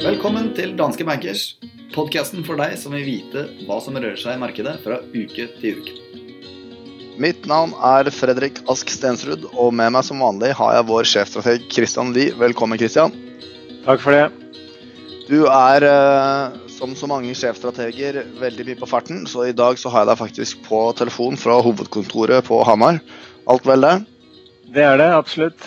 Velkommen 0.00 0.54
til 0.56 0.72
Danske 0.78 1.04
Bankers, 1.04 1.42
podkasten 1.92 2.40
for 2.46 2.56
deg 2.56 2.78
som 2.80 2.96
vil 2.96 3.04
vite 3.04 3.42
hva 3.66 3.76
som 3.84 3.98
rører 3.98 4.16
seg 4.16 4.38
i 4.38 4.40
markedet 4.40 4.80
fra 4.80 5.02
uke 5.12 5.50
til 5.60 5.82
uke. 5.82 5.92
Mitt 7.20 7.44
navn 7.44 7.76
er 7.84 8.08
Fredrik 8.08 8.62
Ask 8.72 8.88
Stensrud, 8.88 9.44
og 9.52 9.76
med 9.76 9.92
meg 9.92 10.08
som 10.08 10.24
vanlig 10.24 10.56
har 10.56 10.78
jeg 10.78 10.88
vår 10.88 11.04
sjefstrateg 11.12 11.68
Christian 11.68 12.16
Lie. 12.16 12.32
Velkommen, 12.40 12.80
Christian. 12.80 13.12
Takk 13.84 14.00
for 14.00 14.16
det. 14.16 14.32
Du 15.28 15.44
er, 15.44 15.84
eh, 15.84 16.56
som 16.80 16.94
så 16.96 17.08
mange 17.10 17.34
sjefstrateger, 17.36 18.22
veldig 18.40 18.64
mye 18.70 18.78
på 18.80 18.88
farten, 18.88 19.26
så 19.28 19.44
i 19.50 19.56
dag 19.56 19.76
så 19.78 19.92
har 19.92 20.04
jeg 20.04 20.10
deg 20.10 20.20
faktisk 20.22 20.62
på 20.64 20.78
telefon 20.96 21.36
fra 21.36 21.58
hovedkontoret 21.60 22.46
på 22.46 22.62
Hamar. 22.64 23.02
Alt 23.50 23.68
vel, 23.68 23.84
det? 23.84 23.98
Det 24.72 24.86
er 24.86 24.96
det, 24.96 25.10
absolutt. 25.12 25.66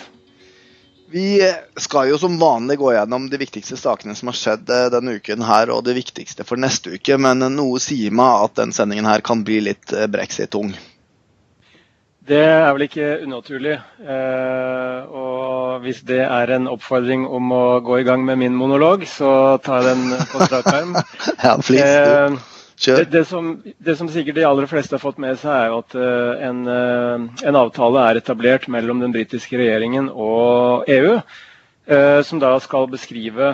Vi 1.14 1.38
skal 1.78 2.08
jo 2.10 2.18
som 2.18 2.40
vanlig 2.40 2.80
gå 2.80 2.90
gjennom 2.96 3.28
de 3.30 3.38
viktigste 3.38 3.78
sakene 3.78 4.16
som 4.18 4.32
har 4.32 4.38
skjedd 4.40 4.70
eh, 4.74 4.88
denne 4.90 5.14
uken 5.20 5.44
her, 5.46 5.70
og 5.70 5.84
det 5.86 5.94
viktigste 6.00 6.46
for 6.48 6.58
neste 6.58 6.96
uke, 6.96 7.20
men 7.22 7.46
noe 7.54 7.78
sier 7.82 8.10
meg 8.10 8.48
at 8.48 8.58
den 8.58 8.74
sendingen 8.74 9.06
her 9.06 9.22
kan 9.22 9.46
bli 9.46 9.60
litt 9.68 9.94
eh, 9.94 10.08
brexit-tung. 10.10 10.74
Det 12.24 12.40
er 12.40 12.70
vel 12.72 12.86
ikke 12.86 13.08
unaturlig. 13.26 13.74
Eh, 14.00 15.12
og 15.12 15.82
hvis 15.84 16.00
det 16.08 16.22
er 16.24 16.54
en 16.56 16.70
oppfordring 16.72 17.26
om 17.28 17.52
å 17.52 17.64
gå 17.84 18.00
i 18.00 18.06
gang 18.06 18.24
med 18.24 18.40
min 18.40 18.56
monolog, 18.56 19.04
så 19.08 19.58
tar 19.64 19.84
jeg 19.84 19.92
den 19.92 20.26
på 20.32 20.46
strak 20.46 20.70
arm. 20.72 20.96
ja, 21.44 21.54
please, 21.60 22.40
det, 22.84 23.04
det, 23.12 23.24
som, 23.28 23.52
det, 23.60 23.96
som, 24.00 24.08
sikkert 24.08 24.40
de 24.40 24.46
aller 24.48 24.68
fleste 24.70 24.96
har 24.96 25.04
fått 25.04 25.20
med 25.20 25.36
seg, 25.40 25.52
er 25.52 25.68
jo 25.70 25.82
at 25.82 25.96
uh, 26.00 26.44
en, 26.48 26.64
en, 26.66 27.58
avtale 27.60 28.08
er 28.08 28.22
etablert 28.22 28.70
mellom 28.72 29.04
den 29.04 29.12
britiske 29.14 29.60
regjeringen 29.60 30.08
og 30.10 30.88
EU. 30.90 31.18
Som 32.24 32.38
da 32.40 32.54
skal 32.64 32.86
beskrive 32.88 33.50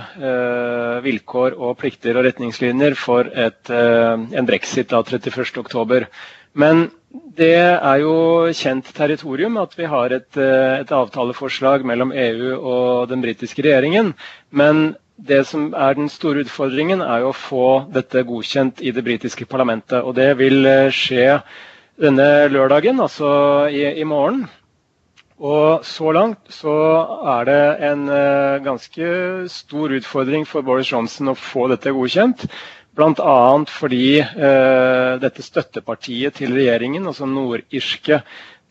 vilkår 1.03 1.57
og 1.59 1.73
plikter 1.81 2.15
og 2.15 2.29
retningslinjer 2.29 2.95
for 2.95 3.27
et, 3.27 3.73
en 3.75 4.47
brexit 4.47 4.95
av 4.95 5.11
31.10. 5.11 6.07
Men 6.55 6.89
det 7.37 7.55
er 7.59 8.01
jo 8.03 8.15
kjent 8.55 8.89
territorium 8.95 9.57
at 9.61 9.75
vi 9.79 9.87
har 9.91 10.13
et, 10.15 10.37
et 10.39 10.93
avtaleforslag 10.95 11.85
mellom 11.87 12.13
EU 12.15 12.51
og 12.59 13.09
den 13.11 13.23
britiske 13.25 13.63
regjeringen. 13.67 14.13
Men 14.51 14.95
det 15.21 15.43
som 15.47 15.73
er 15.77 15.95
den 15.99 16.09
store 16.09 16.45
utfordringen, 16.47 17.03
er 17.05 17.25
jo 17.25 17.33
å 17.33 17.37
få 17.37 17.65
dette 17.93 18.23
godkjent 18.29 18.81
i 18.81 18.93
det 18.97 19.05
britiske 19.05 19.47
parlamentet. 19.51 20.01
Og 20.03 20.15
det 20.17 20.31
vil 20.41 20.65
eh, 20.67 20.89
skje 20.95 21.41
denne 22.01 22.29
lørdagen, 22.49 23.01
altså 23.05 23.29
i, 23.69 23.85
i 24.01 24.07
morgen. 24.09 24.47
Og 25.41 25.85
så 25.89 26.13
langt 26.13 26.51
så 26.53 26.73
er 27.39 27.47
det 27.49 27.61
en 27.89 28.03
uh, 28.13 28.59
ganske 28.65 29.07
stor 29.49 29.95
utfordring 29.97 30.45
for 30.49 30.61
Boris 30.67 30.91
Johnson 30.93 31.33
å 31.33 31.37
få 31.37 31.65
dette 31.73 31.95
godkjent. 31.97 32.45
Bl.a. 32.99 33.65
fordi 33.71 34.19
uh, 34.21 35.19
dette 35.23 35.45
støttepartiet 35.47 36.41
til 36.41 36.57
regjeringen, 36.57 37.07
altså 37.07 37.29
nordirske 37.31 38.23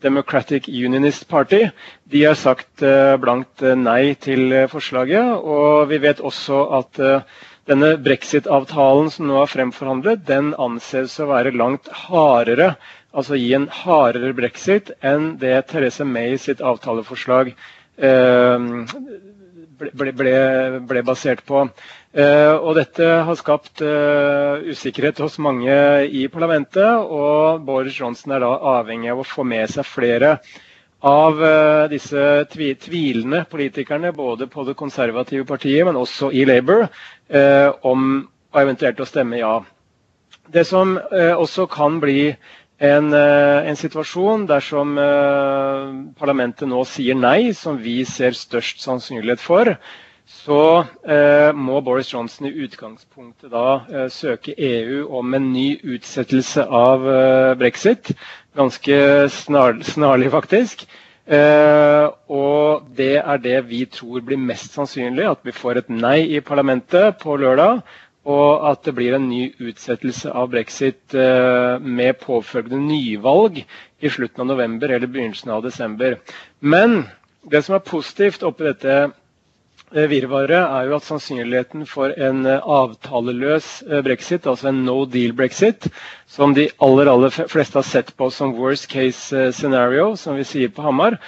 Democratic 0.02 0.68
Unionist 0.68 1.28
Party 1.28 1.60
de 2.12 2.24
har 2.24 2.34
sagt 2.38 2.82
eh, 2.82 3.16
blankt 3.20 3.62
eh, 3.62 3.76
nei 3.76 4.14
til 4.20 4.52
eh, 4.52 4.68
forslaget. 4.70 5.34
Og 5.44 5.90
vi 5.90 5.98
vet 6.02 6.22
også 6.24 6.62
at 6.80 7.00
denne 7.70 7.90
brexit-avtalen 8.02 9.10
som 9.12 9.28
nå 9.28 9.42
er 9.42 9.50
fremforhandlet, 9.52 10.24
den 10.26 10.54
anses 10.58 11.18
å 11.20 11.28
være 11.30 11.52
langt 11.54 11.90
hardere, 12.06 12.72
altså 13.12 13.38
gi 13.38 13.52
en 13.58 13.68
hardere 13.82 14.32
brexit 14.34 14.90
enn 15.04 15.34
det 15.42 15.58
Therese 15.70 16.06
May 16.08 16.38
sitt 16.40 16.64
avtaleforslag 16.64 17.52
ble, 19.80 20.12
ble, 20.16 20.34
ble 20.88 21.02
basert 21.06 21.42
på. 21.48 21.64
Uh, 22.10 22.56
og 22.58 22.74
dette 22.78 23.06
har 23.06 23.38
skapt 23.38 23.82
uh, 23.86 24.58
usikkerhet 24.66 25.20
hos 25.22 25.38
mange 25.42 25.74
i 26.10 26.24
parlamentet, 26.32 26.82
og 27.06 27.62
Boris 27.66 28.00
Johnson 28.00 28.34
er 28.34 28.42
da 28.42 28.50
avhengig 28.80 29.12
av 29.12 29.22
å 29.22 29.28
få 29.28 29.46
med 29.46 29.70
seg 29.70 29.86
flere 29.86 30.32
av 31.06 31.38
uh, 31.38 31.86
disse 31.92 32.24
tvi 32.50 32.72
tvilende 32.82 33.44
politikerne, 33.50 34.10
både 34.16 34.50
på 34.50 34.66
det 34.66 34.74
konservative 34.80 35.46
partiet, 35.48 35.84
men 35.86 36.00
også 36.00 36.32
i 36.34 36.44
Labour, 36.48 36.88
om 37.86 38.08
eventuelt 38.58 38.98
å 38.98 39.06
stemme 39.06 39.38
ja. 39.38 39.60
Det 40.50 40.64
som 40.66 40.96
også 40.98 41.68
kan 41.70 42.00
bli 42.02 42.32
en, 42.80 43.12
en, 43.12 43.76
situasjon 43.76 44.46
dersom 44.48 44.94
parlamentet 46.16 46.68
nå 46.70 46.80
sier 46.88 47.18
nei, 47.18 47.50
som 47.52 47.76
vi 47.82 47.98
ser 48.08 48.32
størst 48.38 48.80
sannsynlighet 48.80 49.42
for, 49.44 49.74
så 50.30 50.58
eh, 51.04 51.50
må 51.56 51.80
Boris 51.84 52.12
Johnson 52.12 52.46
i 52.48 52.52
utgangspunktet 52.64 53.50
da 53.52 53.64
eh, 53.90 54.06
søke 54.14 54.54
EU 54.56 55.02
om 55.18 55.34
en 55.36 55.48
ny 55.52 55.66
utsettelse 55.96 56.64
av 56.64 57.04
eh, 57.10 57.52
brexit. 57.60 58.12
Ganske 58.56 59.00
snar, 59.34 59.80
snarlig, 59.86 60.30
faktisk. 60.32 60.86
Eh, 61.30 62.06
og 62.32 62.86
det 62.98 63.12
er 63.20 63.42
det 63.42 63.58
vi 63.68 63.82
tror 63.90 64.22
blir 64.26 64.40
mest 64.40 64.74
sannsynlig, 64.78 65.26
at 65.34 65.42
vi 65.46 65.54
får 65.54 65.82
et 65.82 65.90
nei 65.92 66.18
i 66.38 66.40
parlamentet 66.46 67.18
på 67.22 67.36
lørdag. 67.42 67.82
Og 68.30 68.66
at 68.70 68.82
det 68.86 68.94
blir 68.98 69.16
en 69.16 69.28
ny 69.30 69.46
utsettelse 69.58 70.32
av 70.36 70.50
brexit 70.52 71.14
eh, 71.16 71.78
med 71.80 72.20
påfølgende 72.22 72.82
nyvalg 72.84 73.62
i 73.64 74.12
slutten 74.12 74.44
av 74.44 74.52
november 74.52 74.92
eller 74.92 75.10
begynnelsen 75.10 75.54
av 75.56 75.64
desember. 75.66 76.18
Men 76.60 77.02
det 77.50 77.64
som 77.66 77.78
er 77.78 77.86
positivt 77.86 78.44
oppi 78.46 78.68
dette 78.68 79.00
Eh, 79.90 80.06
virvaret 80.06 80.54
er 80.54 80.84
jo 80.86 80.94
at 81.00 81.02
sannsynligheten 81.02 81.82
for 81.90 82.12
en 82.14 82.44
eh, 82.46 82.62
avtaleløs 82.62 83.70
brexit, 84.06 84.44
altså 84.46 84.68
en 84.70 84.84
no 84.86 85.00
deal-brexit, 85.10 85.88
som 86.30 86.54
de 86.54 86.68
aller, 86.86 87.10
aller 87.10 87.34
fleste 87.34 87.80
har 87.80 87.88
sett 87.88 88.12
på 88.14 88.28
som 88.30 88.54
worst 88.54 88.86
case 88.92 89.48
scenario, 89.56 90.12
som 90.14 90.38
vi 90.38 90.46
sier 90.46 90.70
på 90.70 90.84
Hamar, 90.86 91.18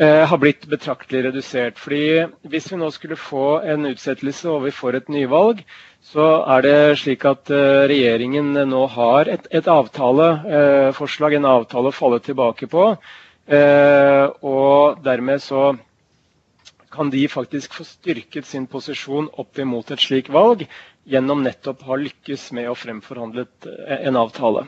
har 0.00 0.38
blitt 0.40 0.62
betraktelig 0.72 1.24
redusert. 1.26 1.76
Fordi 1.78 2.24
Hvis 2.48 2.70
vi 2.72 2.78
nå 2.80 2.88
skulle 2.90 3.16
få 3.20 3.60
en 3.60 3.84
utsettelse 3.90 4.48
og 4.48 4.64
vi 4.64 4.70
får 4.72 4.96
et 4.96 5.10
nyvalg, 5.12 5.60
så 6.00 6.28
er 6.56 6.62
det 6.64 6.98
slik 6.98 7.26
at 7.28 7.52
regjeringen 7.52 8.54
nå 8.70 8.86
har 8.94 9.28
et, 9.28 9.44
et 9.52 9.68
avtaleforslag, 9.68 11.36
en 11.36 11.50
avtale 11.50 11.92
å 11.92 11.94
falle 11.94 12.22
tilbake 12.24 12.66
på. 12.72 12.86
Og 13.52 15.04
dermed 15.04 15.44
så 15.44 15.74
kan 16.92 17.10
de 17.10 17.28
faktisk 17.28 17.74
få 17.74 17.84
styrket 17.88 18.46
sin 18.46 18.66
posisjon 18.70 19.30
opp 19.40 19.58
imot 19.62 19.90
et 19.94 20.02
slikt 20.02 20.32
valg 20.32 20.66
gjennom 21.08 21.42
nettopp 21.44 21.82
å 21.82 21.92
ha 21.92 21.98
lykkes 22.02 22.50
med 22.56 22.68
å 22.70 22.76
fremforhandle 22.78 23.46
eh, 23.66 24.04
en 24.08 24.18
avtale. 24.20 24.66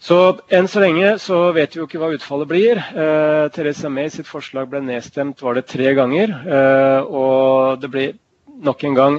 Så 0.00 0.18
Enn 0.52 0.66
så 0.68 0.82
lenge 0.82 1.14
så 1.22 1.38
vet 1.56 1.74
vi 1.74 1.80
jo 1.80 1.86
ikke 1.88 2.00
hva 2.02 2.10
utfallet 2.12 2.50
blir. 2.50 2.80
Eh, 2.80 3.46
Theresa 3.54 3.88
May 3.88 4.10
sitt 4.12 4.28
forslag 4.28 4.68
ble 4.72 4.82
nedstemt 4.84 5.40
var 5.42 5.56
det 5.56 5.68
tre 5.70 5.94
ganger. 5.96 6.34
Eh, 6.44 7.00
og 7.04 7.80
det 7.80 7.90
blir 7.92 8.18
nok 8.64 8.84
en 8.84 8.98
gang 8.98 9.16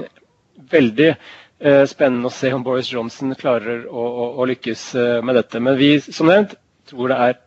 veldig 0.70 1.08
eh, 1.10 1.84
spennende 1.90 2.30
å 2.30 2.34
se 2.34 2.52
om 2.54 2.62
Boris 2.66 2.92
Johnson 2.92 3.34
klarer 3.38 3.88
å, 3.88 4.04
å, 4.06 4.28
å 4.38 4.46
lykkes 4.52 4.86
eh, 4.94 5.18
med 5.26 5.38
dette. 5.40 5.62
Men 5.62 5.78
vi 5.80 5.96
som 6.06 6.30
nevnt 6.30 6.54
tror 6.86 7.10
det 7.10 7.18
er 7.24 7.42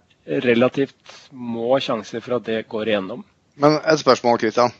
relativt 0.45 0.99
små 1.29 1.79
sjanser 1.81 2.21
for 2.21 2.37
at 2.37 2.45
det 2.49 2.67
går 2.69 2.91
igjennom. 2.91 3.23
Men 3.59 3.79
et 3.81 4.01
spørsmål, 4.01 4.39
Christian. 4.41 4.75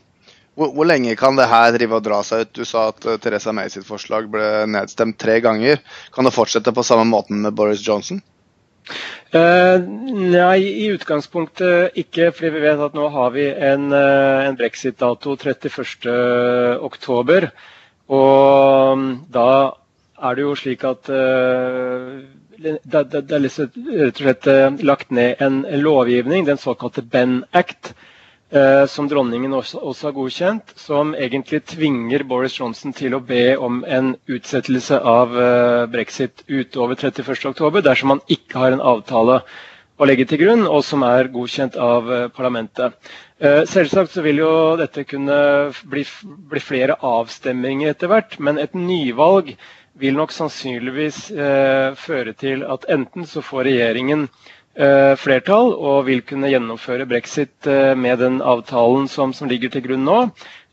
Hvor, 0.58 0.72
hvor, 0.74 0.86
lenge 0.88 1.14
kan 1.16 1.38
det 1.38 1.48
her 1.48 1.70
drive 1.74 1.96
og 1.96 2.04
dra 2.04 2.20
seg 2.26 2.44
ut? 2.44 2.52
Du 2.58 2.66
sa 2.68 2.88
at 2.90 3.06
uh, 3.06 3.16
Theresa 3.22 3.52
May 3.56 3.70
sitt 3.72 3.86
forslag 3.86 4.28
ble 4.32 4.66
nedstemt 4.68 5.18
tre 5.20 5.38
ganger. 5.42 5.80
Kan 6.14 6.26
det 6.26 6.34
fortsette 6.34 6.74
på 6.74 6.84
samme 6.86 7.06
måten 7.08 7.40
med 7.44 7.56
Boris 7.56 7.82
Johnson? 7.86 8.20
Uh, 9.30 9.78
nei, 10.32 10.58
i 10.82 10.88
utgangspunktet 10.90 11.94
ikke. 12.00 12.32
fordi 12.34 12.50
vi 12.56 12.62
vet 12.64 12.80
at 12.82 12.96
nå 12.98 13.04
har 13.14 13.30
vi 13.36 13.44
en, 13.46 13.92
uh, 13.94 14.48
en 14.48 14.56
brexit-dato 14.58 15.36
31.10. 15.38 17.46
Og 18.10 18.92
um, 18.92 19.04
da 19.30 19.50
er 20.20 20.36
det 20.36 20.42
jo 20.42 20.56
slik 20.58 20.82
at 20.88 21.06
uh, 21.14 22.18
det, 22.60 22.78
det, 22.84 23.22
det, 23.28 23.36
er 23.36 23.42
rett 23.46 24.18
og 24.18 24.20
slett 24.20 24.44
lagt 24.84 25.10
ned 25.14 25.40
en 25.40 25.62
lovgivning, 25.80 26.46
den 26.46 26.58
såkalte 26.60 27.02
Ben 27.02 27.44
Act, 27.56 27.94
eh, 27.94 27.98
som 28.90 29.06
dronningen 29.06 29.52
også, 29.54 29.78
har 30.08 30.14
godkjent, 30.16 30.72
som 30.80 31.12
egentlig 31.14 31.60
tvinger 31.70 32.24
Boris 32.26 32.56
Johnson 32.58 32.90
til 32.98 33.14
å 33.14 33.20
be 33.22 33.52
om 33.62 33.84
en 33.86 34.16
utsettelse 34.26 34.98
av 35.06 35.36
eh, 35.38 35.84
brexit 35.92 36.42
utover 36.50 36.98
31.10 36.98 37.78
dersom 37.86 38.16
han 38.16 38.24
ikke 38.26 38.58
har 38.58 38.74
en 38.74 38.82
avtale 38.82 39.36
å 40.00 40.06
legge 40.08 40.24
til 40.30 40.40
grunn, 40.40 40.62
og 40.64 40.80
som 40.86 41.02
er 41.04 41.28
godkjent 41.32 41.76
av 41.76 42.06
eh, 42.12 42.26
parlamentet. 42.32 42.96
Eh, 43.38 43.62
selvsagt 43.68 44.14
så 44.16 44.24
vil 44.24 44.40
jo 44.40 44.52
dette 44.80 45.04
kunne 45.08 45.36
bli, 45.92 46.06
bli 46.50 46.62
flere 46.64 46.96
avstemninger 47.04 47.92
etter 47.92 48.08
hvert, 48.12 48.38
men 48.40 48.58
et 48.62 48.74
nyvalg 48.76 49.52
vil 50.00 50.16
nok 50.16 50.32
sannsynligvis 50.32 51.18
eh, 51.36 51.90
føre 52.00 52.32
til 52.40 52.64
at 52.64 52.86
enten 52.94 53.28
så 53.28 53.42
får 53.44 53.66
regjeringen 53.68 54.26
flertall 55.20 55.72
og 55.74 56.04
vil 56.06 56.20
kunne 56.22 56.48
gjennomføre 56.52 57.06
brexit 57.10 57.66
med 57.98 58.20
den 58.22 58.36
avtalen 58.40 59.08
som, 59.10 59.32
som 59.34 59.48
ligger 59.50 59.68
til 59.74 59.82
grunn 59.88 60.04
nå. 60.06 60.18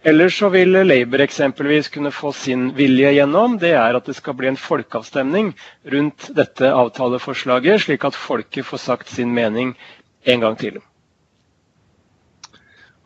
Eller 0.08 0.30
så 0.30 0.48
vil 0.54 0.70
Labour 0.86 1.20
eksempelvis 1.26 1.90
kunne 1.92 2.12
få 2.14 2.30
sin 2.32 2.70
vilje 2.78 3.10
gjennom. 3.18 3.58
Det 3.60 3.74
er 3.76 3.98
at 3.98 4.06
det 4.08 4.16
skal 4.16 4.38
bli 4.38 4.48
en 4.52 4.60
folkeavstemning 4.62 5.50
rundt 5.92 6.30
dette 6.38 6.70
avtaleforslaget, 6.70 7.82
slik 7.88 8.06
at 8.08 8.16
folket 8.16 8.66
får 8.70 8.84
sagt 8.86 9.10
sin 9.12 9.34
mening 9.36 9.74
en 10.24 10.40
gang 10.46 10.56
til. 10.62 10.78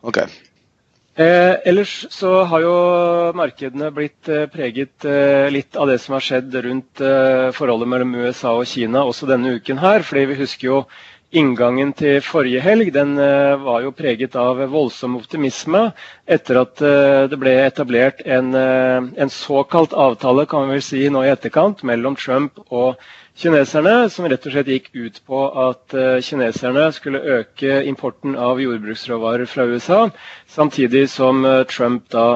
Ok. 0.02 0.20
Eh, 1.14 1.54
ellers 1.68 2.06
så 2.10 2.30
har 2.48 2.62
jo 2.64 2.76
markedene 3.36 3.90
blitt 3.92 4.28
eh, 4.32 4.46
preget 4.48 5.04
eh, 5.04 5.50
litt 5.52 5.76
av 5.76 5.90
det 5.90 5.98
som 6.00 6.14
har 6.16 6.24
skjedd 6.24 6.54
rundt 6.64 7.02
eh, 7.04 7.50
forholdet 7.52 7.90
mellom 7.92 8.14
USA 8.16 8.54
og 8.56 8.64
Kina 8.70 9.02
også 9.04 9.28
denne 9.28 9.52
uken 9.58 9.82
her. 9.82 10.00
fordi 10.08 10.24
vi 10.30 10.38
husker 10.40 10.68
jo 10.70 10.78
Inngangen 11.32 11.94
til 11.96 12.18
forrige 12.20 12.60
helg 12.60 12.90
den 12.92 13.14
uh, 13.16 13.56
var 13.56 13.80
jo 13.80 13.94
preget 13.96 14.34
av 14.36 14.58
voldsom 14.68 15.14
optimisme 15.16 15.80
etter 16.28 16.58
at 16.60 16.82
uh, 16.84 17.24
det 17.24 17.38
ble 17.40 17.54
etablert 17.62 18.20
en, 18.20 18.52
en, 18.52 19.32
såkalt 19.32 19.96
avtale 19.96 20.44
kan 20.44 20.68
vi 20.68 20.76
vel 20.76 20.84
si 20.84 21.00
nå 21.08 21.22
i 21.24 21.30
etterkant 21.32 21.80
mellom 21.88 22.18
Trump 22.20 22.60
og 22.68 23.00
kineserne, 23.38 24.10
som 24.12 24.26
rett 24.28 24.44
og 24.46 24.52
slett 24.54 24.68
gikk 24.68 24.90
ut 24.94 25.20
på 25.26 25.38
at 25.68 25.94
kineserne 26.24 26.88
skulle 26.92 27.22
øke 27.38 27.78
importen 27.88 28.36
av 28.36 28.60
jordbruksråvarer 28.60 29.48
fra 29.48 29.64
USA, 29.70 30.02
samtidig 30.52 31.06
som 31.10 31.40
Trump 31.70 32.10
da 32.12 32.26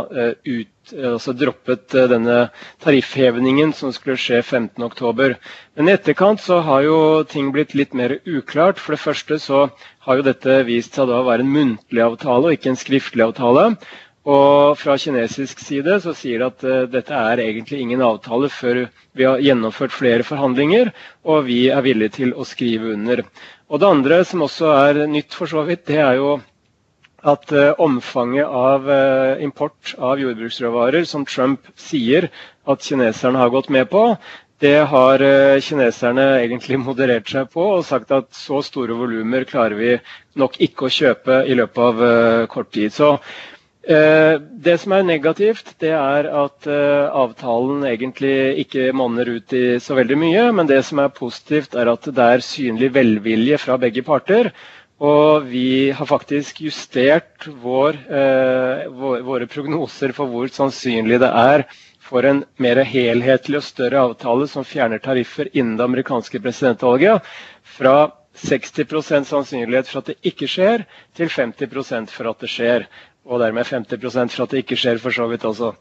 ut 0.44 0.72
altså 0.94 1.32
droppet 1.34 1.94
eh, 1.94 2.06
denne 2.10 2.36
tariffhevingen 2.84 3.72
som 3.74 3.92
skulle 3.94 4.18
skje 4.20 4.40
15.10. 4.44 5.36
Men 5.76 5.88
i 5.90 5.94
etterkant 5.96 6.40
så 6.42 6.60
har 6.66 6.84
jo 6.86 6.98
ting 7.28 7.50
blitt 7.54 7.74
litt 7.74 7.94
mer 7.94 8.18
uklart. 8.24 8.78
For 8.82 8.94
det 8.94 9.02
første 9.02 9.38
så 9.42 9.66
har 10.06 10.20
jo 10.20 10.26
dette 10.26 10.60
vist 10.68 10.94
seg 10.96 11.08
da 11.10 11.20
å 11.22 11.26
være 11.28 11.46
en 11.46 11.52
muntlig 11.52 12.04
avtale 12.04 12.50
og 12.50 12.56
ikke 12.58 12.72
en 12.74 12.80
skriftlig 12.80 13.26
avtale. 13.26 13.70
Og 14.26 14.74
fra 14.74 14.96
kinesisk 14.98 15.60
side 15.62 16.00
så 16.02 16.10
sier 16.18 16.42
de 16.42 16.46
at 16.48 16.64
uh, 16.66 16.88
dette 16.90 17.14
er 17.14 17.42
egentlig 17.44 17.78
ingen 17.84 18.02
avtale 18.02 18.50
før 18.50 18.80
vi 19.14 19.26
har 19.26 19.42
gjennomført 19.42 19.94
flere 19.94 20.26
forhandlinger 20.26 20.90
og 21.22 21.46
vi 21.46 21.68
er 21.70 21.84
villige 21.86 22.16
til 22.18 22.34
å 22.34 22.46
skrive 22.48 22.90
under. 22.96 23.22
Og 23.70 23.80
Det 23.82 23.88
andre 23.88 24.20
som 24.26 24.42
også 24.42 24.72
er 24.74 25.00
nytt, 25.10 25.30
for 25.34 25.50
så 25.50 25.62
vidt, 25.68 25.86
det 25.86 26.00
er 26.02 26.18
jo 26.18 26.34
at 27.26 27.54
uh, 27.54 27.78
omfanget 27.82 28.50
av 28.50 28.90
uh, 28.90 29.38
import 29.42 29.94
av 29.98 30.18
jordbruksråvarer, 30.18 31.06
som 31.06 31.26
Trump 31.26 31.70
sier 31.78 32.26
at 32.66 32.82
kineserne 32.82 33.38
har 33.38 33.54
gått 33.54 33.70
med 33.70 33.86
på, 33.94 34.08
det 34.58 34.78
har 34.88 35.20
kineserne 35.60 36.30
egentlig 36.40 36.78
moderert 36.88 37.28
seg 37.30 37.50
på 37.52 37.62
og 37.76 37.84
sagt 37.86 38.10
at 38.16 38.30
så 38.34 38.62
store 38.64 38.96
volumer 38.96 39.44
klarer 39.46 39.76
vi 39.78 39.98
nok 40.40 40.56
ikke 40.64 40.88
å 40.88 40.94
kjøpe 40.96 41.42
i 41.46 41.58
løpet 41.58 41.82
av 41.84 42.46
kort 42.50 42.72
tid. 42.72 42.94
Så 42.96 43.18
det 43.86 44.72
som 44.82 44.92
er 44.96 45.04
negativt, 45.06 45.68
det 45.78 45.92
er 45.94 46.26
at 46.26 46.66
avtalen 46.66 47.84
egentlig 47.86 48.32
ikke 48.64 48.88
monner 48.98 49.28
ut 49.36 49.54
i 49.54 49.76
så 49.82 49.94
veldig 49.94 50.16
mye. 50.18 50.46
Men 50.58 50.66
det 50.66 50.80
som 50.88 50.98
er 51.04 51.12
positivt, 51.14 51.76
er 51.78 51.92
at 51.92 52.08
det 52.10 52.26
er 52.34 52.42
synlig 52.42 52.90
velvilje 52.96 53.60
fra 53.62 53.78
begge 53.78 54.02
parter. 54.02 54.50
Og 54.98 55.44
vi 55.50 55.90
har 55.92 56.06
faktisk 56.08 56.62
justert 56.64 57.44
vår, 57.60 57.98
eh, 58.08 58.86
våre 58.96 59.46
prognoser 59.46 60.12
for 60.16 60.26
hvor 60.32 60.48
sannsynlig 60.48 61.18
det 61.20 61.28
er 61.28 61.64
for 62.00 62.24
en 62.24 62.44
mer 62.62 62.80
helhetlig 62.86 63.58
og 63.60 63.66
større 63.66 64.00
avtale 64.08 64.46
som 64.48 64.64
fjerner 64.64 65.02
tariffer 65.04 65.50
innen 65.52 65.76
det 65.76 65.84
amerikanske 65.84 66.40
presidentvalget, 66.40 67.20
fra 67.62 67.96
60% 68.36 69.26
sannsynlighet 69.28 69.88
for 69.88 70.00
at 70.00 70.10
det 70.12 70.16
ikke 70.30 70.48
skjer, 70.48 70.86
til 71.16 71.28
50% 71.28 72.12
for 72.12 72.30
at 72.30 72.40
det 72.40 72.50
skjer 72.52 72.86
og 73.26 73.40
dermed 73.42 73.66
50% 73.66 74.34
for 74.34 74.46
at 74.46 74.54
det 74.54 74.62
ikke 74.62 74.78
skjer, 74.78 75.00
for 75.02 75.14
så 75.14 75.26
vidt 75.30 75.44
også. 75.46 75.72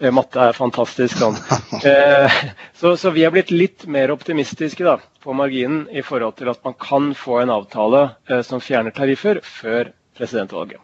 Eh, 0.00 0.12
matte 0.14 0.40
er 0.40 0.56
fantastisk 0.56 1.20
sånn. 1.20 1.38
Eh, 1.84 2.34
så, 2.78 2.94
så, 2.96 3.10
vi 3.12 3.24
er 3.26 3.32
blitt 3.34 3.50
litt 3.52 3.82
mer 3.90 4.12
optimistiske 4.14 4.84
da, 4.86 4.94
på 5.20 5.34
marginen 5.36 5.82
i 5.92 6.04
forhold 6.06 6.36
til 6.38 6.48
at 6.52 6.62
man 6.64 6.76
kan 6.80 7.10
få 7.18 7.40
en 7.42 7.52
avtale 7.52 8.04
eh, 8.30 8.40
som 8.46 8.62
fjerner 8.62 8.94
tariffer 8.94 9.40
før 9.44 9.90
presidentvalget. 10.16 10.80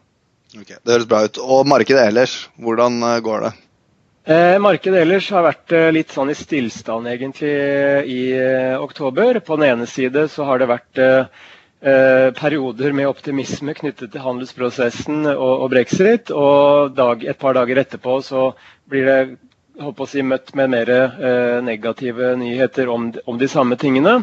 Okay, 0.58 0.76
Det 0.82 0.92
høres 0.92 1.08
bra 1.08 1.22
ut. 1.24 1.40
Og 1.40 1.62
markedet 1.70 2.02
ellers, 2.10 2.34
hvordan 2.60 2.98
går 3.24 3.46
det? 3.46 3.52
Eh, 4.34 4.58
markedet 4.60 5.06
ellers 5.06 5.30
har 5.32 5.46
vært 5.46 5.76
litt 5.94 6.12
sånn 6.12 6.34
i 6.34 6.36
stillstand 6.36 7.08
egentlig 7.08 7.54
i 8.10 8.20
oktober. 8.76 9.40
På 9.46 9.56
den 9.56 9.70
ene 9.70 9.88
side 9.88 10.26
så 10.34 10.50
har 10.50 10.60
det 10.60 10.68
vært 10.74 11.04
perioder 11.80 12.92
med 12.92 13.08
optimisme 13.08 13.72
knyttet 13.72 14.10
til 14.12 14.20
handelsprosessen 14.20 15.22
og, 15.32 15.62
og 15.64 15.70
brexit. 15.72 16.28
Og 16.28 16.92
dag, 16.92 17.24
et 17.24 17.40
par 17.40 17.56
dager 17.56 17.80
etterpå 17.80 18.18
så 18.26 18.50
blir 18.90 19.08
det 19.08 19.20
håper 19.80 20.04
å 20.06 20.08
si, 20.08 20.22
møtt 20.26 20.54
med 20.58 20.72
mer 20.74 20.90
eh, 20.94 21.58
negative 21.64 22.34
nyheter 22.40 22.90
om, 22.92 23.10
om, 23.24 23.38
de 23.40 23.48
samme 23.48 23.78
tingene. 23.80 24.20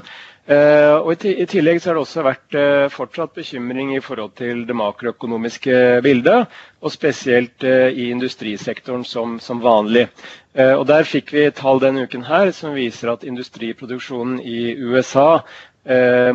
Eh, 0.48 0.94
og 0.96 1.26
i, 1.28 1.34
i, 1.44 1.46
tillegg 1.50 1.82
så 1.82 1.90
har 1.90 1.98
det 1.98 2.04
også 2.06 2.24
vært 2.24 2.58
eh, 2.58 2.86
fortsatt 2.94 3.34
bekymring 3.36 3.94
i 3.98 4.04
forhold 4.04 4.36
til 4.40 4.64
det 4.70 4.76
makroøkonomiske 4.80 5.80
bildet. 6.06 6.60
Og 6.80 6.94
spesielt 6.94 7.66
eh, 7.68 7.90
i 7.92 8.10
industrisektoren 8.14 9.06
som, 9.08 9.38
som 9.44 9.64
vanlig. 9.64 10.08
Eh, 10.56 10.74
og 10.78 10.86
Der 10.90 11.08
fikk 11.08 11.34
vi 11.36 11.48
tall 11.56 11.82
denne 11.84 12.08
uken 12.08 12.28
her 12.30 12.54
som 12.56 12.78
viser 12.78 13.16
at 13.16 13.28
industriproduksjonen 13.28 14.40
i 14.40 14.76
USA 14.78 15.30
eh, 15.40 15.68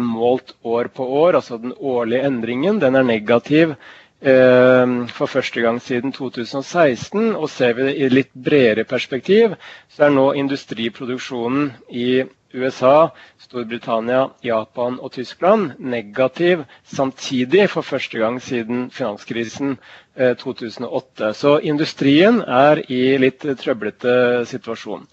målt 0.00 0.54
år 0.64 0.88
på 0.96 1.04
år, 1.22 1.34
altså 1.37 1.58
den 1.60 1.75
årlige 1.78 2.22
endringen, 2.26 2.78
den 2.81 2.94
er 2.96 3.02
negativ 3.04 3.75
eh, 4.22 4.87
for 5.12 5.26
første 5.26 5.60
gang 5.60 5.81
siden 5.82 6.12
2016. 6.12 7.34
Og 7.37 7.50
ser 7.50 7.72
vi 7.76 7.82
det 7.88 7.96
i 7.96 8.08
litt 8.08 8.31
bredere 8.34 8.84
perspektiv, 8.84 9.56
så 9.93 10.06
er 10.08 10.14
nå 10.16 10.31
industriproduksjonen 10.40 11.72
i 11.90 12.22
USA, 12.54 13.08
Storbritannia, 13.40 14.26
Japan 14.44 14.99
og 15.00 15.12
Tyskland 15.12 15.72
negativ 15.81 16.64
samtidig 16.84 17.69
for 17.72 17.82
første 17.82 18.19
gang 18.20 18.40
siden 18.43 18.90
finanskrisen 18.93 19.78
eh, 20.16 20.34
2008. 20.37 21.32
Så 21.34 21.58
industrien 21.62 22.40
er 22.43 22.82
i 22.93 23.16
litt 23.19 23.46
trøblete 23.62 24.44
situasjon. 24.48 25.06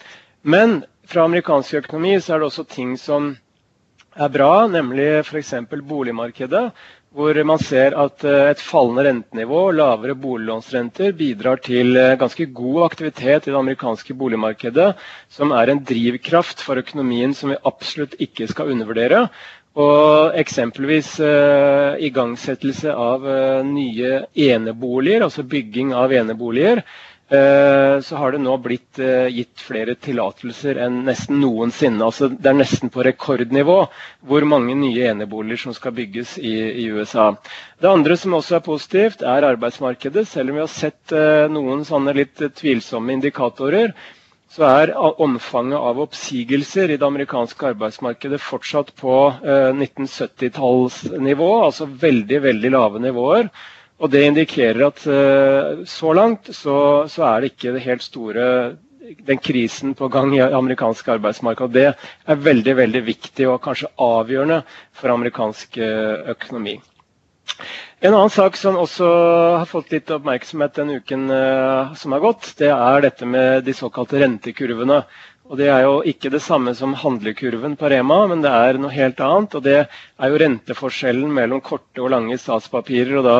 Men 0.43 0.81
fra 1.07 1.23
amerikansk 1.25 1.73
økonomi 1.83 2.17
så 2.21 2.35
er 2.35 2.39
det 2.43 2.49
også 2.51 2.67
ting 2.69 2.97
som 2.99 3.33
er 4.19 4.31
bra, 4.33 4.53
nemlig 4.67 5.09
f.eks. 5.23 5.53
boligmarkedet. 5.87 6.69
Hvor 7.09 7.37
man 7.41 7.57
ser 7.57 7.95
at 7.97 8.21
eh, 8.27 8.51
et 8.51 8.59
fallende 8.61 9.07
rentenivå 9.07 9.63
og 9.71 9.77
lavere 9.79 10.13
boliglånsrenter 10.13 11.15
bidrar 11.17 11.57
til 11.65 11.97
eh, 11.97 12.17
ganske 12.21 12.45
god 12.53 12.83
aktivitet 12.85 13.47
i 13.47 13.53
det 13.53 13.57
amerikanske 13.57 14.13
boligmarkedet, 14.13 14.91
som 15.33 15.55
er 15.57 15.71
en 15.73 15.81
drivkraft 15.81 16.61
for 16.61 16.77
økonomien 16.77 17.33
som 17.33 17.49
vi 17.49 17.57
absolutt 17.65 18.13
ikke 18.21 18.45
skal 18.51 18.69
undervurdere. 18.75 19.23
Og 19.79 20.33
eksempelvis 20.35 21.11
uh, 21.21 21.93
igangsettelse 22.01 22.89
av 22.89 23.23
uh, 23.23 23.61
nye 23.63 24.23
eneboliger, 24.33 25.23
altså 25.23 25.45
bygging 25.45 25.93
av 25.95 26.11
eneboliger, 26.11 26.81
så 27.29 28.15
har 28.17 28.31
det 28.33 28.39
nå 28.41 28.55
blitt 28.57 28.97
eh, 28.99 29.27
gitt 29.29 29.61
flere 29.61 29.93
tillatelser 30.01 30.75
enn 30.81 31.03
nesten 31.05 31.37
noensinne. 31.43 32.01
Altså, 32.05 32.27
det 32.33 32.49
er 32.49 32.53
nesten 32.57 32.89
på 32.93 33.03
rekordnivå 33.05 33.85
hvor 34.25 34.41
mange 34.49 34.75
nye 34.79 35.09
eneboliger 35.11 35.57
som 35.67 35.73
skal 35.77 35.93
bygges 35.97 36.37
i, 36.41 36.55
i, 36.83 36.85
USA. 36.89 37.35
Det 37.77 37.89
andre 37.91 38.17
som 38.17 38.33
også 38.39 38.55
er 38.57 38.63
positivt, 38.65 39.21
er 39.21 39.45
arbeidsmarkedet. 39.51 40.25
Selv 40.27 40.49
om 40.49 40.55
vi 40.57 40.63
har 40.65 40.73
sett 40.73 41.11
eh, 41.13 41.45
noen 41.53 41.85
sånne 41.85 42.13
litt 42.17 42.41
tvilsomme 42.57 43.13
indikatorer, 43.19 43.93
så 44.49 44.65
er 44.65 44.95
omfanget 44.97 45.77
av 45.77 45.99
oppsigelser 46.01 46.89
i 46.89 46.97
det 46.97 47.05
amerikanske 47.05 47.67
arbeidsmarkedet 47.75 48.41
fortsatt 48.41 48.89
på 48.97 49.13
1970-tallsnivå, 49.45 51.51
altså 51.67 51.85
veldig, 51.85 52.41
veldig 52.47 52.71
lave 52.73 52.97
nivåer. 53.03 53.45
Og 53.99 54.11
Det 54.11 54.21
indikerer 54.25 54.85
at 54.87 55.01
uh, 55.07 55.81
så 55.85 56.13
langt 56.15 56.51
så, 56.55 57.07
så, 57.11 57.25
er 57.27 57.41
det 57.41 57.51
ikke 57.53 57.73
det 57.75 57.83
helt 57.83 58.05
store 58.05 58.45
den 59.25 59.39
krisen 59.41 59.95
på 59.97 60.07
gang 60.13 60.35
i 60.37 60.39
amerikansk 60.43 61.07
arbeidsmarked. 61.15 61.73
Det 61.73 61.87
er 61.89 62.43
veldig 62.45 62.75
veldig 62.77 63.01
viktig 63.07 63.47
og 63.49 63.61
kanskje 63.65 63.89
avgjørende 64.05 64.61
for 64.95 65.11
amerikansk 65.15 65.81
uh, 65.81 66.29
økonomi. 66.35 66.77
En 67.99 68.13
annen 68.13 68.31
sak 68.31 68.55
som 68.55 68.77
også 68.79 69.07
har 69.59 69.67
fått 69.67 69.89
litt 69.91 70.11
oppmerksomhet 70.15 70.77
den 70.79 70.93
uken 71.01 71.25
uh, 71.33 71.91
som 71.99 72.15
har 72.15 72.23
gått, 72.23 72.53
det 72.61 72.69
er 72.71 73.03
dette 73.03 73.27
med 73.27 73.65
de 73.67 73.75
såkalte 73.75 74.21
rentekurvene. 74.21 75.01
Og 75.49 75.57
Det 75.57 75.65
er 75.73 75.81
jo 75.81 75.93
ikke 76.05 76.29
det 76.29 76.43
samme 76.45 76.75
som 76.77 76.91
handlekurven 76.93 77.73
på 77.77 77.89
Rema, 77.89 78.19
men 78.29 78.43
det 78.43 78.51
er 78.53 78.77
noe 78.77 78.93
helt 78.93 79.17
annet. 79.19 79.55
og 79.57 79.63
Det 79.65 79.79
er 79.81 80.29
jo 80.29 80.41
renteforskjellen 80.43 81.31
mellom 81.33 81.61
korte 81.65 82.03
og 82.03 82.11
lange 82.13 82.37
statspapirer, 82.37 83.17
og 83.17 83.25
da 83.25 83.37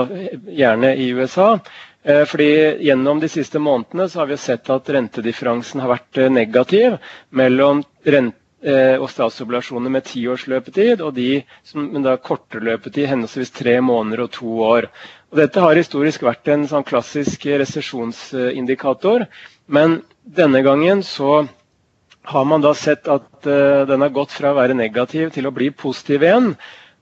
gjerne 0.49 0.95
i 0.97 1.11
USA. 1.13 1.59
Eh, 2.03 2.25
fordi 2.25 2.81
Gjennom 2.87 3.19
de 3.21 3.29
siste 3.29 3.59
månedene 3.61 4.09
så 4.09 4.23
har 4.23 4.31
vi 4.31 4.37
sett 4.41 4.69
at 4.73 4.89
rentedifferansen 4.89 5.83
har 5.83 5.91
vært 5.93 6.17
eh, 6.17 6.31
negativ 6.33 6.97
mellom 7.29 7.83
rente 8.05 8.35
og 8.99 9.05
statsobligasjoner 9.07 9.87
med 9.87 10.03
tiårsløpetid, 10.03 10.99
og 10.99 11.13
de 11.15 11.45
som 11.63 11.85
men 11.93 12.03
da 12.03 12.17
kortere 12.19 12.65
løpetid, 12.67 13.05
henholdsvis 13.07 13.53
tre 13.55 13.77
måneder 13.79 14.25
og 14.25 14.33
to 14.35 14.57
år. 14.67 14.89
Og 15.31 15.39
dette 15.39 15.63
har 15.63 15.79
historisk 15.79 16.25
vært 16.27 16.51
en 16.51 16.65
sånn 16.67 16.83
klassisk 16.83 17.45
resesjonsindikator, 17.47 19.29
men 19.71 20.01
denne 20.27 20.59
gangen 20.65 21.05
så 21.07 21.45
har 22.29 22.45
man 22.45 22.62
da 22.62 22.74
sett 22.77 23.07
at 23.09 23.48
uh, 23.50 23.86
den 23.89 24.03
har 24.05 24.13
gått 24.13 24.36
fra 24.36 24.51
å 24.53 24.57
være 24.59 24.77
negativ 24.77 25.31
til 25.33 25.50
å 25.50 25.53
bli 25.55 25.71
positiv 25.74 26.25
igjen. 26.27 26.51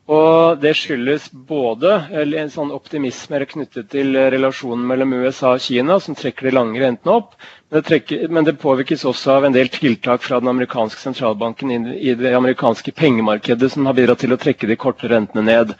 Og 0.07 0.61
Det 0.63 0.71
skyldes 0.79 1.25
både 1.49 1.89
en 2.15 2.51
sånn 2.51 2.69
optimisme 2.71 3.41
knyttet 3.51 3.89
til 3.91 4.15
relasjonen 4.15 4.85
mellom 4.87 5.11
USA 5.19 5.57
og 5.57 5.63
Kina, 5.65 5.97
som 5.99 6.15
trekker 6.15 6.47
de 6.47 6.53
lange 6.55 6.79
rentene 6.79 7.17
opp. 7.19 7.33
Men 7.67 7.81
det, 7.81 7.87
trekker, 7.89 8.21
men 8.31 8.47
det, 8.47 8.53
påvirkes 8.61 9.03
også 9.03 9.33
av 9.33 9.47
en 9.49 9.55
del 9.57 9.67
tiltak 9.67 10.23
fra 10.23 10.39
den 10.39 10.47
amerikanske 10.53 11.01
sentralbanken 11.03 11.73
i 11.91 12.13
det 12.15 12.31
amerikanske 12.37 12.93
pengemarkedet, 12.95 13.67
som 13.73 13.89
har 13.89 13.97
bidratt 13.97 14.23
til 14.23 14.31
å 14.31 14.39
trekke 14.39 14.69
de 14.69 14.77
korte 14.79 15.11
rentene 15.11 15.43
ned. 15.43 15.73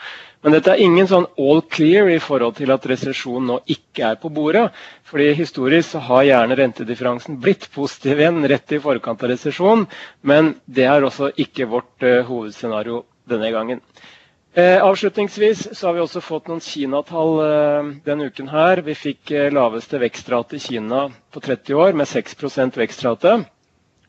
Men 0.44 0.58
dette 0.58 0.76
er 0.76 0.84
ingen 0.84 1.08
sånn 1.08 1.30
all 1.40 1.64
clear 1.72 2.12
i 2.12 2.20
forhold 2.22 2.60
til 2.60 2.76
at 2.76 2.84
resesjon 2.92 3.48
nå 3.48 3.62
ikke 3.78 4.12
er 4.12 4.20
på 4.20 4.30
bordet. 4.34 4.68
fordi 5.08 5.32
Historisk 5.40 5.96
så 5.96 6.04
har 6.10 6.28
gjerne 6.28 6.60
rentedifferansen 6.60 7.40
blitt 7.40 7.70
positiv 7.72 8.20
igjen 8.20 8.44
rett 8.52 8.76
i 8.76 8.84
forkant 8.84 9.24
av 9.24 9.32
resesjon, 9.32 9.88
men 10.22 10.58
det 10.68 10.84
er 10.92 11.08
også 11.08 11.32
ikke 11.40 11.72
vårt 11.72 12.04
uh, 12.04 12.28
hovedscenario 12.28 13.06
denne 13.32 13.56
gangen. 13.56 13.82
Eh, 14.58 14.84
avslutningsvis 14.84 15.68
så 15.78 15.88
har 15.88 15.94
vi 15.94 16.02
også 16.02 16.22
fått 16.26 16.48
noen 16.50 16.64
Kina-tall 16.66 17.36
eh, 17.46 17.90
denne 18.08 18.26
uken. 18.32 18.48
her. 18.50 18.80
Vi 18.82 18.96
fikk 18.98 19.30
eh, 19.30 19.52
laveste 19.54 20.00
vekstrate 20.02 20.58
i 20.58 20.64
Kina 20.64 21.04
på 21.30 21.44
30 21.46 21.78
år, 21.78 21.94
med 21.94 22.10
6 22.10 22.34
vekstrate. 22.74 23.36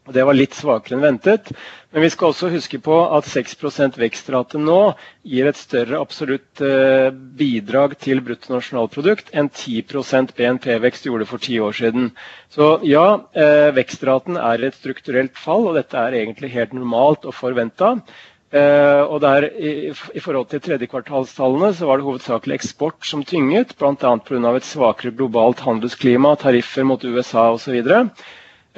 Og 0.09 0.15
Det 0.17 0.25
var 0.25 0.33
litt 0.33 0.57
svakere 0.57 0.97
enn 0.97 1.05
ventet. 1.05 1.51
Men 1.93 2.01
vi 2.01 2.09
skal 2.09 2.31
også 2.33 2.49
huske 2.49 2.81
på 2.81 2.97
at 3.13 3.29
6 3.29 3.59
vekstrate 4.01 4.57
nå 4.57 4.95
gir 5.21 5.51
et 5.51 5.61
større 5.61 6.01
absolutt 6.01 6.65
eh, 6.65 7.11
bidrag 7.13 7.99
til 8.01 8.25
bruttonasjonalprodukt 8.25 9.29
enn 9.37 9.51
10% 9.53 10.33
BNP-vekst 10.33 11.05
gjorde 11.11 11.29
for 11.29 11.45
ti 11.45 11.61
år 11.61 11.77
siden. 11.77 12.09
Så 12.49 12.79
ja, 12.89 13.21
eh, 13.37 13.69
vekstraten 13.77 14.41
er 14.41 14.65
et 14.65 14.81
strukturelt 14.81 15.37
fall, 15.37 15.69
og 15.69 15.77
dette 15.77 16.01
er 16.01 16.17
egentlig 16.23 16.55
helt 16.57 16.73
normalt 16.73 17.29
og 17.29 17.37
forventa. 17.37 17.99
Uh, 18.49 19.05
og 19.13 19.21
der 19.21 19.45
i, 19.45 19.71
i, 19.93 20.21
forhold 20.25 20.47
til 20.49 20.63
tredjekvartalstallene 20.65 21.69
så 21.77 21.85
var 21.85 21.99
det 22.01 22.07
hovedsakelig 22.07 22.55
eksport 22.57 23.05
som 23.05 23.21
tynget, 23.21 23.75
bl.a. 23.77 24.13
pga. 24.25 24.53
et 24.57 24.65
svakere 24.65 25.13
globalt 25.13 25.61
handelsklima, 25.61 26.33
tariffer 26.41 26.87
mot 26.89 27.03
USA 27.05 27.51
osv. 27.53 27.77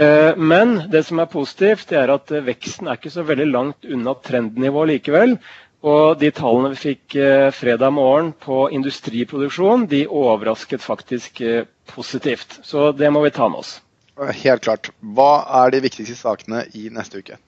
Eh, 0.01 0.33
men 0.37 0.91
det 0.91 1.05
som 1.07 1.21
er 1.23 1.31
positivt, 1.31 1.93
er 1.93 2.11
at 2.11 2.33
uh, 2.35 2.43
veksten 2.43 2.89
er 2.89 2.99
ikke 2.99 3.13
så 3.15 3.23
veldig 3.29 3.47
langt 3.47 3.87
unna 3.87 4.17
trendnivået 4.19 4.91
likevel. 4.97 5.37
Og 5.87 6.19
de 6.19 6.33
tallene 6.35 6.73
vi 6.75 6.81
fikk 6.81 7.15
fredag 7.57 7.95
morgen 7.97 8.35
på 8.37 8.67
industriproduksjon, 8.75 9.87
de 9.89 10.03
overrasket 10.05 10.83
faktisk 10.85 11.41
positivt. 11.89 12.59
Så 12.69 12.91
det 12.93 13.09
må 13.09 13.23
vi 13.25 13.33
ta 13.33 13.49
med 13.49 13.63
oss. 13.63 13.79
Helt 14.43 14.67
klart. 14.67 14.91
Hva 15.01 15.47
er 15.63 15.73
de 15.73 15.81
viktigste 15.87 16.19
sakene 16.19 16.67
i 16.77 16.91
neste 16.93 17.23
uke? 17.23 17.39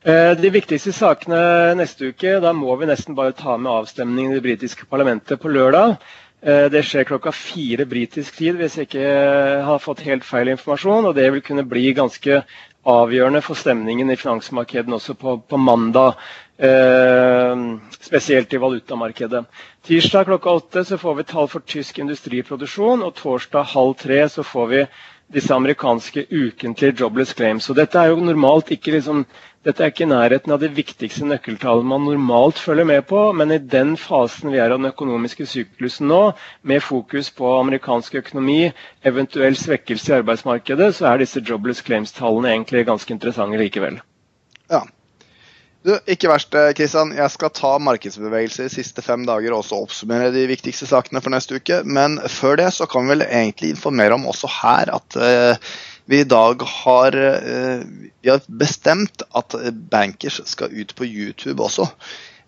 Eh, 0.00 0.32
de 0.40 0.48
viktigste 0.48 0.94
sakene 0.96 1.74
neste 1.76 2.08
uke, 2.14 2.38
da 2.40 2.54
må 2.56 2.72
vi 2.80 2.86
nesten 2.88 3.16
bare 3.18 3.34
ta 3.36 3.58
med 3.60 3.68
avstemningen 3.82 4.32
i 4.32 4.38
det 4.38 4.46
britiske 4.46 4.86
parlamentet 4.88 5.40
på 5.42 5.50
lørdag. 5.52 5.98
Eh, 6.40 6.68
det 6.72 6.80
skjer 6.88 7.04
klokka 7.04 7.34
fire 7.36 7.84
britisk 7.84 8.38
tid, 8.40 8.56
hvis 8.56 8.78
jeg 8.78 8.88
ikke 8.88 9.10
har 9.66 9.82
fått 9.84 10.00
helt 10.06 10.24
feil 10.24 10.48
informasjon. 10.54 11.10
Og 11.10 11.14
det 11.18 11.26
vil 11.34 11.44
kunne 11.44 11.66
bli 11.68 11.90
ganske 11.92 12.40
avgjørende 12.88 13.42
for 13.44 13.60
stemningen 13.60 14.08
i 14.08 14.16
finansmarkedene 14.16 14.96
også 14.96 15.18
på, 15.20 15.36
på 15.44 15.60
mandag. 15.60 16.16
Eh, 16.56 17.66
spesielt 18.00 18.56
i 18.56 18.62
valutamarkedet. 18.64 19.44
Tirsdag 19.84 20.30
klokka 20.32 20.56
åtte 20.62 20.84
så 20.88 20.96
får 21.00 21.20
vi 21.20 21.28
tall 21.28 21.48
for 21.52 21.60
tysk 21.68 22.00
industriproduksjon, 22.00 23.04
og 23.04 23.14
torsdag 23.20 23.68
halv 23.76 23.94
tre 24.00 24.24
så 24.32 24.44
får 24.44 24.72
vi 24.72 24.82
disse 25.34 25.54
amerikanske 25.54 26.26
ukentlige 26.30 26.96
jobless 27.00 27.34
claims. 27.36 27.70
Og 27.70 27.76
dette 27.78 27.98
er 27.98 28.10
jo 28.10 28.20
normalt 28.24 28.70
ikke 28.74 28.96
liksom 28.96 29.24
dette 29.64 29.84
er 29.84 29.90
ikke 29.92 30.06
i 30.06 30.08
nærheten 30.08 30.54
av 30.54 30.62
de 30.62 30.70
viktigste 30.72 31.26
nøkkeltallene 31.28 31.90
man 31.90 32.06
normalt 32.08 32.58
følger 32.58 32.86
med 32.88 33.02
på, 33.10 33.18
men 33.36 33.52
i 33.52 33.58
den 33.74 33.90
fasen 34.00 34.54
vi 34.54 34.56
er 34.56 34.72
av 34.72 34.80
den 34.80 34.88
økonomiske 34.88 35.44
syklusen 35.50 36.08
nå, 36.08 36.20
med 36.64 36.80
fokus 36.80 37.28
på 37.36 37.50
amerikansk 37.58 38.16
økonomi, 38.22 38.70
eventuell 39.04 39.58
svekkelse 39.60 40.14
i 40.14 40.16
arbeidsmarkedet, 40.22 40.94
så 40.96 41.10
er 41.10 41.20
disse 41.20 41.44
jobless 41.44 41.84
claims-tallene 41.84 42.54
egentlig 42.54 42.86
ganske 42.88 43.12
interessante 43.12 43.60
likevel. 43.60 44.00
Ja. 44.72 44.80
Du, 45.80 45.94
ikke 46.12 46.28
verst, 46.28 46.52
Kristian. 46.76 47.14
Jeg 47.16 47.32
skal 47.32 47.52
ta 47.56 47.70
markedsbevegelser 47.80 48.66
de 48.66 48.72
siste 48.74 49.04
fem 49.04 49.22
dager 49.28 49.54
og 49.54 49.62
også 49.62 49.78
oppsummere 49.86 50.28
de 50.34 50.42
viktigste 50.50 50.88
sakene 50.90 51.22
for 51.24 51.32
neste 51.32 51.56
uke. 51.56 51.78
Men 51.88 52.18
før 52.28 52.58
det 52.60 52.68
så 52.76 52.88
kan 52.90 53.06
vi 53.06 53.14
vel 53.14 53.24
egentlig 53.24 53.72
informere 53.72 54.18
om 54.18 54.28
også 54.28 54.50
her 54.60 54.92
at 54.98 55.16
uh, 55.16 55.70
vi 56.10 56.20
i 56.20 56.26
dag 56.28 56.62
har, 56.66 57.14
eh, 57.14 57.82
vi 58.20 58.30
har 58.32 58.40
bestemt 58.60 59.22
at 59.36 59.54
bankers 59.92 60.40
skal 60.50 60.72
ut 60.74 60.94
på 60.98 61.06
YouTube 61.06 61.62
også. 61.62 61.86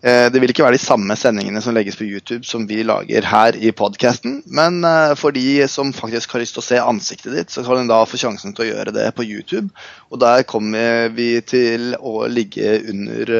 Eh, 0.03 0.25
det 0.31 0.41
vil 0.43 0.51
ikke 0.51 0.65
være 0.65 0.75
de 0.75 0.83
samme 0.83 1.15
sendingene 1.15 1.61
som 1.63 1.75
legges 1.77 1.95
på 1.95 2.03
YouTube 2.03 2.43
som 2.43 2.65
vi 2.67 2.81
lager 2.83 3.23
her 3.23 3.55
i 3.55 3.71
podkasten. 3.71 4.41
Men 4.51 4.81
eh, 4.83 5.13
for 5.15 5.31
de 5.31 5.63
som 5.71 5.93
faktisk 5.95 6.35
har 6.35 6.43
lyst 6.43 6.57
til 6.57 6.63
å 6.63 6.65
se 6.65 6.81
ansiktet 6.83 7.37
ditt, 7.37 7.53
så 7.53 7.63
kan 7.63 7.79
de 7.79 7.87
da 7.91 8.01
få 8.03 8.19
sjansen 8.19 8.51
til 8.51 8.65
å 8.65 8.69
gjøre 8.73 8.95
det 8.97 9.07
på 9.15 9.23
YouTube. 9.23 9.71
Og 10.11 10.19
der 10.19 10.43
kommer 10.43 11.07
vi 11.15 11.37
til 11.47 11.95
å 11.95 12.25
ligge 12.27 12.81
under 12.91 13.33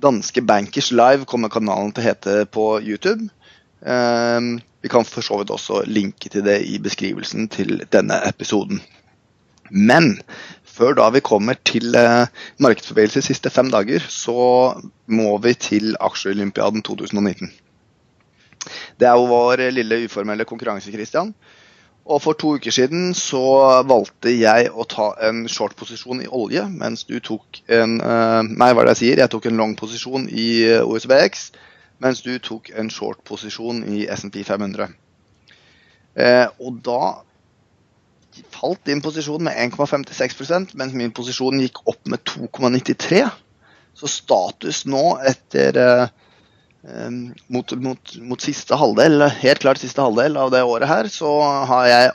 Danske 0.00 0.44
Bankers 0.44 0.92
Live, 0.92 1.24
kommer 1.24 1.52
kanalen 1.52 1.94
til 1.96 2.04
å 2.04 2.08
hete 2.10 2.36
på 2.52 2.66
YouTube. 2.84 3.30
Vi 3.80 4.88
kan 4.92 5.04
for 5.08 5.24
så 5.24 5.40
vidt 5.40 5.52
også 5.52 5.82
linke 5.88 6.28
til 6.32 6.44
det 6.44 6.58
i 6.68 6.76
beskrivelsen 6.80 7.48
til 7.52 7.82
denne 7.92 8.20
episoden. 8.28 8.80
Men 9.70 10.18
før 10.80 10.96
da 10.96 11.08
vi 11.12 11.20
kommer 11.24 11.58
til 11.66 11.94
eh, 11.98 12.26
markedsbevegelse 12.62 13.20
de 13.20 13.28
siste 13.28 13.52
fem 13.52 13.70
dager, 13.72 14.04
så 14.08 14.80
må 15.06 15.36
vi 15.44 15.54
til 15.54 15.96
aksjeolympiaden 16.00 16.82
2019. 16.86 17.52
Det 19.00 19.08
er 19.08 19.16
jo 19.16 19.28
vår 19.28 19.70
lille 19.72 20.04
uformelle 20.04 20.44
konkurranse, 20.48 20.92
Christian. 20.92 21.34
Og 22.10 22.22
for 22.22 22.32
to 22.32 22.54
uker 22.56 22.72
siden 22.72 23.12
så 23.14 23.42
valgte 23.86 24.32
jeg 24.32 24.70
å 24.72 24.86
ta 24.88 25.10
en 25.28 25.44
short-posisjon 25.48 26.24
i 26.24 26.30
olje, 26.32 26.64
mens 26.72 27.04
du 27.06 27.18
tok 27.22 27.60
en 27.68 27.98
uh, 28.00 28.40
Nei, 28.46 28.70
hva 28.72 28.82
er 28.82 28.90
det 28.90 28.96
jeg 28.96 29.02
sier? 29.02 29.22
Jeg 29.22 29.32
tok 29.34 29.46
en 29.50 29.60
long-posisjon 29.60 30.26
i 30.32 30.48
eh, 30.66 30.80
OSBX, 30.82 31.50
mens 32.00 32.24
du 32.24 32.32
tok 32.42 32.72
en 32.72 32.90
short-posisjon 32.90 33.84
i 33.92 34.06
SMP 34.16 34.40
500. 34.48 34.96
Uh, 36.16 36.48
og 36.58 36.80
da 36.88 37.02
falt 38.54 38.84
din 38.88 39.02
posisjon 39.02 39.44
med 39.44 39.56
1,56% 39.56 40.74
mens 40.78 40.96
min 40.96 41.12
posisjon 41.14 41.60
gikk 41.62 41.82
opp 41.90 42.00
med 42.10 42.22
2,93 42.28 43.26
Så 43.98 44.08
status 44.08 44.84
nå 44.86 45.04
etter 45.26 45.76
eh, 45.80 46.04
eh, 46.86 47.10
mot, 47.52 47.72
mot, 47.72 48.16
mot, 48.22 48.40
siste 48.40 48.78
halvdel, 48.78 49.26
helt 49.42 49.64
klart 49.64 49.82
siste 49.82 50.02
halvdel 50.04 50.38
av 50.40 50.52
det 50.54 50.62
året 50.64 50.88
her, 50.88 51.10
så 51.12 51.32
har 51.68 51.88
jeg 51.90 52.12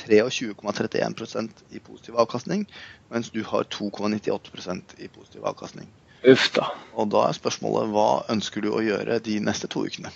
23,31% 0.00 1.64
i 1.74 1.80
positiv 1.82 2.20
avkastning, 2.20 2.66
mens 3.10 3.32
du 3.34 3.42
har 3.44 3.66
2,98% 3.72 4.94
i 5.00 5.08
positiv 5.08 5.44
avkastning. 5.44 5.88
Uff 6.30 6.50
da. 6.54 6.68
Og 6.94 7.10
da 7.10 7.26
er 7.26 7.36
spørsmålet 7.36 7.90
hva 7.94 8.08
ønsker 8.30 8.62
du 8.62 8.70
å 8.74 8.84
gjøre 8.84 9.18
de 9.24 9.40
neste 9.42 9.70
to 9.72 9.86
ukene? 9.88 10.12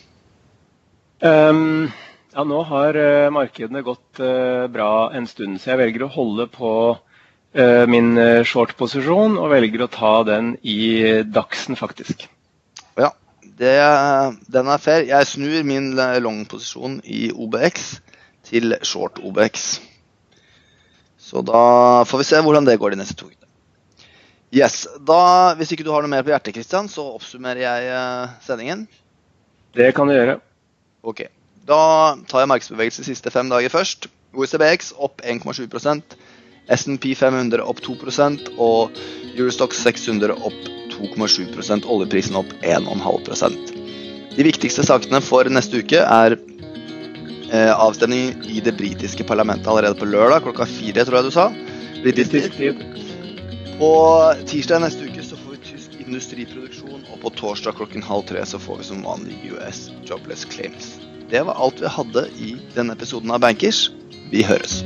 Um 1.24 1.88
ja, 2.34 2.44
Nå 2.44 2.60
har 2.66 2.96
uh, 2.98 3.30
markedene 3.30 3.84
gått 3.86 4.18
uh, 4.18 4.66
bra 4.72 5.10
en 5.14 5.26
stund, 5.30 5.60
så 5.60 5.72
jeg 5.72 5.80
velger 5.84 6.06
å 6.06 6.12
holde 6.14 6.48
på 6.50 6.70
uh, 6.94 7.84
min 7.90 8.16
short-posisjon 8.46 9.38
og 9.38 9.52
velger 9.52 9.84
å 9.84 9.90
ta 9.92 10.14
den 10.26 10.54
i 10.66 11.22
Dagsen, 11.30 11.78
faktisk. 11.78 12.26
Ja, 12.98 13.12
det, 13.60 13.76
den 14.50 14.70
er 14.70 14.82
fair. 14.82 15.06
Jeg 15.06 15.30
snur 15.30 15.62
min 15.66 15.92
long-posisjon 15.94 16.98
i 17.06 17.28
OBX 17.30 17.92
til 18.50 18.74
short 18.82 19.22
OBX. 19.22 19.78
Så 21.24 21.40
da 21.46 22.02
får 22.08 22.20
vi 22.20 22.28
se 22.28 22.42
hvordan 22.42 22.66
det 22.66 22.76
går 22.82 22.92
de 22.92 23.00
neste 23.00 23.16
to 23.16 23.30
ukene. 23.30 23.40
Yes, 24.54 24.84
da, 25.02 25.54
Hvis 25.58 25.72
ikke 25.74 25.86
du 25.86 25.94
har 25.94 26.02
noe 26.04 26.10
mer 26.10 26.26
på 26.26 26.34
hjertet, 26.34 26.54
Christian, 26.58 26.90
så 26.90 27.06
oppsummerer 27.14 27.62
jeg 27.62 28.28
sendingen. 28.44 28.84
Det 29.74 29.88
kan 29.96 30.10
du 30.10 30.14
gjøre. 30.14 30.36
Ok. 31.02 31.24
Da 31.64 32.16
tar 32.28 32.44
jeg 32.44 32.50
markedsbevegelse 32.52 33.04
de 33.04 33.08
siste 33.08 33.32
fem 33.32 33.48
dager 33.52 33.72
først. 33.72 34.08
OECBX 34.34 34.92
opp 34.98 35.22
1,7% 35.22 36.16
SNP 36.74 37.12
500 37.18 37.62
opp 37.62 37.80
2% 37.84 38.48
og 38.62 38.96
Eurostox 39.34 39.82
600 39.84 40.34
opp 40.34 40.56
2,7% 40.94 41.86
Oljeprisen 41.90 42.38
opp 42.40 42.50
1,5% 42.64 43.74
De 44.34 44.46
viktigste 44.46 44.84
sakene 44.86 45.20
for 45.22 45.48
neste 45.52 45.84
uke 45.84 46.00
er 46.00 46.34
eh, 46.34 47.70
avstemning 47.70 48.34
i 48.50 48.62
det 48.64 48.74
britiske 48.78 49.26
parlamentet 49.28 49.70
allerede 49.70 49.98
på 50.00 50.08
lørdag 50.08 50.42
klokka 50.48 50.66
fire, 50.66 51.04
tror 51.04 51.20
jeg 51.20 51.28
du 51.28 51.34
sa. 51.36 51.46
Britisk 52.02 52.58
tid. 52.58 52.82
Og 53.84 54.42
tirsdag 54.50 54.82
neste 54.82 55.06
uke 55.06 55.22
så 55.22 55.38
får 55.38 55.54
vi 55.54 55.62
tysk 55.70 55.96
industriproduksjon, 56.02 57.06
og 57.12 57.22
på 57.22 57.34
torsdag 57.38 57.78
klokken 57.78 58.02
halv 58.02 58.26
tre 58.26 58.42
så 58.48 58.58
får 58.58 58.82
vi 58.82 58.90
som 58.90 59.06
vanlig 59.06 59.54
US 59.54 59.86
Jobless 60.08 60.48
Claims. 60.50 60.96
Det 61.30 61.46
var 61.46 61.56
alt 61.60 61.80
vi 61.80 61.90
hadde 61.90 62.26
i 62.38 62.54
denne 62.74 62.96
episoden 62.96 63.32
av 63.34 63.40
Bankers. 63.44 63.88
Vi 64.30 64.44
høres. 64.44 64.82